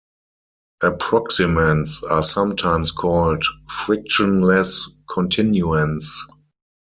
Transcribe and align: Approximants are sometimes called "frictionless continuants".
Approximants 0.81 2.01
are 2.09 2.23
sometimes 2.23 2.91
called 2.91 3.43
"frictionless 3.69 4.89
continuants". 5.07 6.11